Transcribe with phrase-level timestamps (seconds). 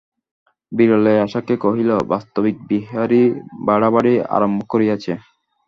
[0.71, 3.23] বিরলে আশাকে কহিল, বাস্তবিক, বিহারী
[3.67, 5.13] বাড়াবাড়ি আরম্ভ করিয়াছে।